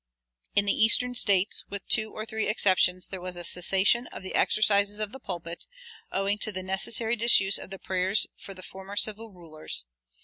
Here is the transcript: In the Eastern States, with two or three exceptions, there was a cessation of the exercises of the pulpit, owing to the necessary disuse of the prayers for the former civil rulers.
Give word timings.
In 0.55 0.65
the 0.65 0.73
Eastern 0.73 1.13
States, 1.13 1.63
with 1.69 1.87
two 1.87 2.11
or 2.11 2.25
three 2.25 2.47
exceptions, 2.47 3.09
there 3.09 3.21
was 3.21 3.35
a 3.37 3.43
cessation 3.43 4.07
of 4.07 4.23
the 4.23 4.33
exercises 4.33 4.97
of 4.97 5.11
the 5.11 5.19
pulpit, 5.19 5.67
owing 6.11 6.39
to 6.39 6.51
the 6.51 6.63
necessary 6.63 7.15
disuse 7.15 7.59
of 7.59 7.69
the 7.69 7.77
prayers 7.77 8.25
for 8.35 8.55
the 8.55 8.63
former 8.63 8.97
civil 8.97 9.29
rulers. 9.29 9.85